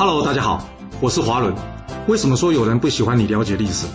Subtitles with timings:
[0.00, 0.66] Hello，大家好，
[0.98, 1.54] 我是华伦。
[2.08, 3.86] 为什么说有人不喜欢你了解历史？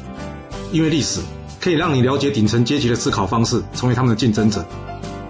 [0.71, 1.19] 因为历史
[1.59, 4.63] 可以让你了解顶层阶级的思考方式，成为他们的竞争者，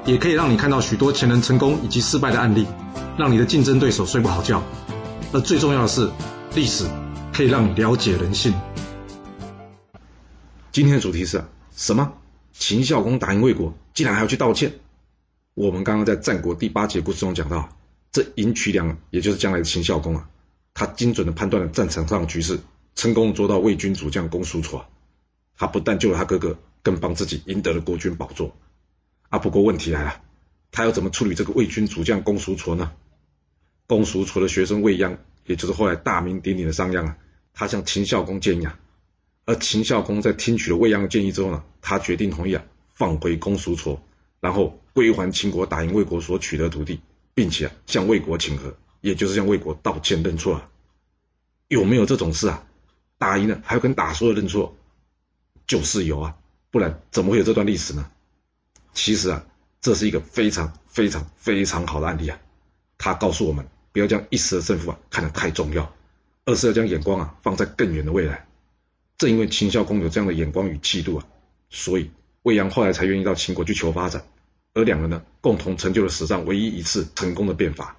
[0.04, 2.68] 也可以让你看到许多前人成功以及失败的案例，
[3.18, 4.62] 让你的竞争对手睡不好觉。
[5.32, 6.12] 而最重要的是，
[6.56, 6.84] 历史
[7.32, 8.54] 可以让你了解人性。
[10.74, 11.42] 今天的主题是
[11.74, 12.12] 什么？
[12.52, 14.74] 秦孝公打赢魏国，竟然还要去道歉？
[15.54, 17.70] 我们刚刚在战国第八节故事中讲到，
[18.12, 20.28] 这赢渠梁，也就是将来的秦孝公啊。
[20.76, 22.60] 他精准的判断了战场上的局势，
[22.96, 24.84] 成功捉到魏军主将公叔痤。
[25.58, 28.54] 他不但救了他哥哥，更帮自己赢得了国君宝座。
[29.30, 30.22] 啊，不过问题来了，
[30.72, 32.92] 他要怎么处理这个魏军主将公叔痤呢？
[33.88, 37.18] 公叔痤的学生魏鞅，也就是后来大名鼎鼎的商鞅啊，
[37.54, 38.78] 他向秦孝公建议啊。
[39.46, 43.98] 而秦孝公在听取了魏鞅的建议之后呢，他决定同意啊，放回公叔痤，
[44.42, 47.00] 然后归还秦国打赢魏国所取得土地，
[47.34, 48.76] 并且啊，向魏国请和。
[49.06, 50.70] 也就是向魏国道歉认错啊？
[51.68, 52.64] 有没有这种事啊？
[53.20, 54.76] 打赢了还要跟打输了认错？
[55.68, 56.36] 就是有啊，
[56.72, 58.10] 不然怎么会有这段历史呢？
[58.96, 59.46] 其实啊，
[59.80, 62.40] 这是一个非常非常非常好的案例啊。
[62.98, 65.94] 他告诉我们，不要将一时的胜负啊看得太重要，
[66.46, 68.48] 而是要将眼光啊放在更远的未来。
[69.20, 71.28] 正因为秦孝公有这样的眼光与气度啊，
[71.70, 72.10] 所以
[72.42, 74.26] 魏阳后来才愿意到秦国去求发展，
[74.74, 77.96] 而两人呢，共同成就了史上唯一一次成功的变法。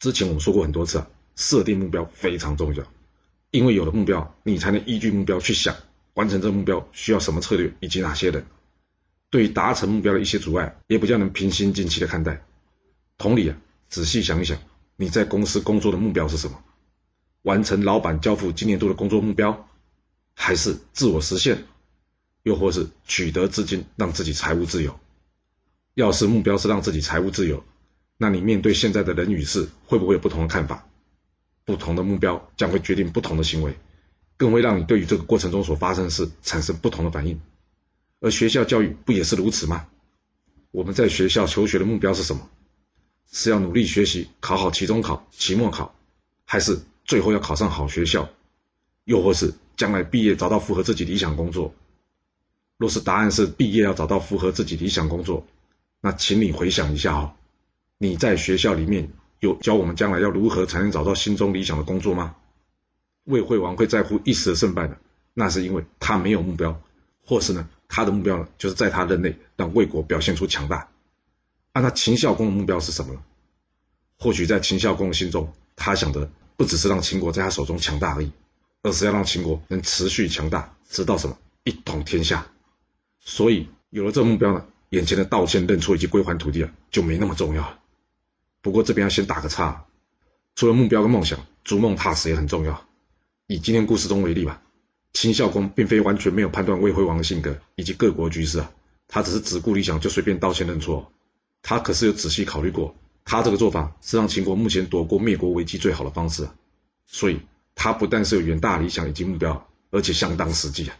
[0.00, 1.06] 之前我们说过很多次啊，
[1.36, 2.84] 设定目标非常重要，
[3.50, 5.76] 因为有了目标，你才能依据目标去想
[6.14, 8.46] 完成这个目标需要什么策略以及哪些人。
[9.28, 12.42] 对于达成目标的一些阻碍，也比较能平心静气的看待。
[13.18, 13.56] 同理啊，
[13.88, 14.58] 仔细想一想，
[14.96, 16.58] 你在公司工作的目标是什么？
[17.42, 19.68] 完成老板交付今年度的工作目标，
[20.34, 21.64] 还是自我实现，
[22.42, 24.98] 又或是取得资金让自己财务自由？
[25.94, 27.62] 要是目标是让自己财务自由，
[28.22, 30.86] 那你面对现在的人与事，会不会有不同的看法？
[31.64, 33.78] 不同的目标将会决定不同的行为，
[34.36, 37.40] 更会让你对于这个过程中所发生的事产生不同的反应。
[38.20, 39.86] 而学校教育不也是如此吗？
[40.70, 42.46] 我们在学校求学的目标是什么？
[43.32, 45.94] 是要努力学习，考好期中考、期末考，
[46.44, 48.28] 还是最后要考上好学校？
[49.04, 51.74] 又或是将来毕业找到符合自己理想工作？
[52.76, 55.46] 若是答案是毕业要找到符合自己理想工作，
[56.02, 57.32] 那请你回想一下哦。
[58.02, 62.34] 你在学校里面有教我们将来要如何才能找到心中理想的工作吗？
[63.24, 64.96] 魏惠王会在乎一时的胜败的，
[65.34, 66.80] 那是因为他没有目标，
[67.22, 70.88] 或是呢，他的目标呢，就是在他任内让魏国表现出强大。
[71.74, 73.20] 那他秦孝公的目标是什么呢？
[74.18, 78.32] 或许在秦孝公的心中，他想的不只是让秦国在他手中强大而已，
[78.82, 82.46] 而是要让秦国能持续强大，直到什么一统天下。
[83.20, 87.78] 所以有了这个目标呢，眼前的道歉、认错以及归还土地啊，就没那么重要了。
[88.62, 89.86] 不过这边要先打个岔，
[90.54, 92.86] 除了目标跟梦想，逐梦踏实也很重要。
[93.46, 94.62] 以今天故事中为例吧，
[95.12, 98.70] 秦孝公并非完全没有判断魏惠王的性格以及各国局势啊，
[99.08, 101.10] 他只是只顾理想就随便道歉认错，
[101.62, 102.94] 他可是有仔细考虑过，
[103.24, 106.48] 他这个做法是让秦国目前躲过灭国危机最好的方式。
[107.06, 107.40] 所以
[107.74, 110.96] 他不但是有远大理想以及目标，而且相当实际啊。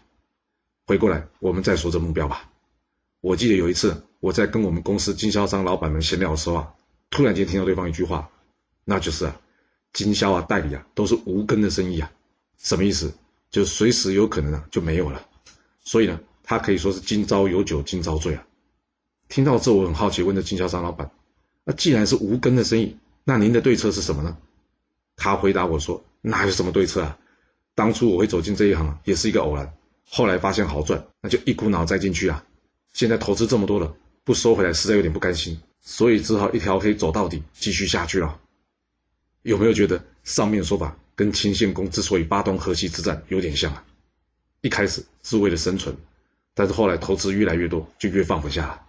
[0.86, 2.50] 回过来，我们再说这目标吧。
[3.20, 6.74] 我记得有一次我在跟我们公司经销商老板们闲聊的时候啊。
[7.10, 8.30] 突然间听到对方一句话，
[8.84, 9.40] 那就是啊，
[9.92, 12.10] 经销啊、代理啊都是无根的生意啊，
[12.56, 13.12] 什么意思？
[13.50, 15.26] 就随时有可能啊就没有了。
[15.82, 18.46] 所以呢，他可以说是今朝有酒今朝醉啊。
[19.28, 21.10] 听到这，我很好奇，问这经销商老板：
[21.64, 24.36] 那既然是无根的生意，那您的对策是什么呢？
[25.16, 27.18] 他回答我说：哪有什么对策啊？
[27.74, 29.72] 当初我会走进这一行也是一个偶然，
[30.08, 32.44] 后来发现好赚，那就一股脑栽进去啊。
[32.92, 35.60] 现在投资这么多了，不收回来实在有点不甘心。
[35.82, 38.38] 所以只好一条黑走到底，继续下去了。
[39.42, 43.84] 有没有觉得上面说法跟秦献公之所以发动河西之战有点像啊？
[44.60, 45.96] 一开始是为了生存，
[46.52, 48.84] 但是后来投资越来越多，就越放不下，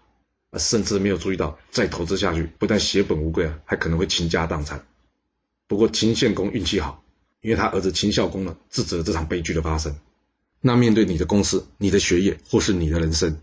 [0.49, 4.85] 啊，甚至没有注意到再投资下去，不但血本无归啊，还可能会倾家荡产。
[5.67, 7.01] 不过秦献公运气好，
[7.39, 9.95] 因为他儿子秦孝公呢制止了这场悲剧的发生。
[10.59, 13.39] 那面对你的公司、你的学业或是你的人生，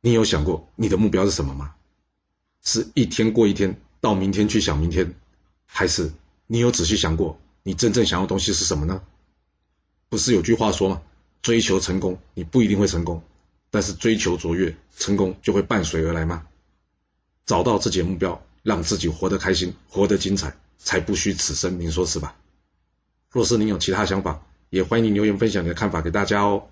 [0.00, 1.74] 你有想过你的目标是什么吗？
[2.62, 5.14] 是一天过一天，到明天去想明天，
[5.66, 6.12] 还是
[6.46, 9.02] 你有仔细想过，你真正想要东西是什么呢？
[10.08, 11.02] 不是有句话说吗？
[11.42, 13.22] 追求成功，你不一定会成功，
[13.70, 16.46] 但是追求卓越，成功就会伴随而来吗？
[17.46, 21.80] 找到自己的目标，让自己活得开心，活得精彩，才不虚此生。
[21.80, 22.36] 您说是吧？
[23.30, 26.64] 若是您有其他想法，也欢迎您留言分享你的看法给大家哦。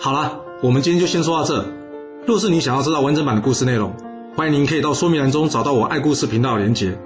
[0.00, 1.87] 好了，我们今天就先说到这。
[2.26, 3.94] 若是你想要知道完整版的故事内容，
[4.36, 6.98] 欢迎您可以到说明栏中找到我爱故事频道的连结。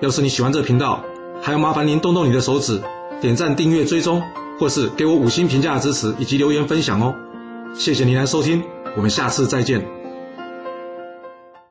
[0.00, 1.02] 要是你喜欢这个频道，
[1.42, 2.80] 还要麻烦您动动你的手指，
[3.20, 4.22] 点赞、订阅、追踪，
[4.60, 7.14] 或是给我五星评价的支持，以及留言分享哦。
[7.74, 8.62] 谢谢您来收听，
[8.96, 9.97] 我们下次再见。